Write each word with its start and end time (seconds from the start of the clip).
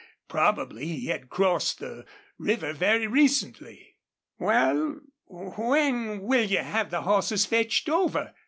Probably 0.27 0.87
he 0.87 1.07
had 1.09 1.29
crossed 1.29 1.77
the 1.77 2.07
river 2.39 2.73
very 2.73 3.05
recently. 3.05 3.97
"Wal, 4.39 4.99
when 5.27 6.21
will 6.21 6.45
you 6.47 6.57
have 6.63 6.89
the 6.89 7.03
hosses 7.03 7.45
fetched 7.45 7.87
over?" 7.87 8.33